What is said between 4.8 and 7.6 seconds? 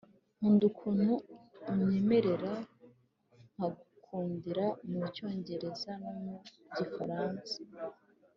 mucyongereza no mu gifaransa